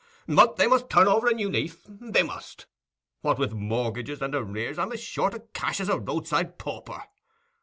[0.27, 2.65] But they must turn over a new leaf—they must.
[3.21, 7.03] What with mortgages and arrears, I'm as short o' cash as a roadside pauper.